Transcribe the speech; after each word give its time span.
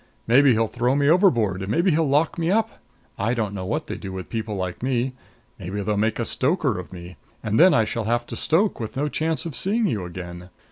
Maybe 0.25 0.53
he'll 0.53 0.65
throw 0.65 0.95
me 0.95 1.07
overboard; 1.09 1.69
maybe 1.69 1.91
he'll 1.91 2.09
lock 2.09 2.39
me 2.39 2.49
up. 2.49 2.79
I 3.19 3.35
don't 3.35 3.53
know 3.53 3.67
what 3.67 3.85
they 3.85 3.97
do 3.97 4.11
with 4.11 4.31
people 4.31 4.55
like 4.55 4.81
me. 4.81 5.13
Maybe 5.59 5.79
they'll 5.83 5.95
make 5.95 6.17
a 6.17 6.25
stoker 6.25 6.79
of 6.79 6.91
me. 6.91 7.17
And 7.43 7.59
then 7.59 7.75
I 7.75 7.83
shall 7.83 8.05
have 8.05 8.25
to 8.25 8.35
stoke, 8.35 8.79
with 8.79 8.97
no 8.97 9.07
chance 9.07 9.45
of 9.45 9.55
seeing 9.55 9.85
you 9.85 10.03
again. 10.05 10.49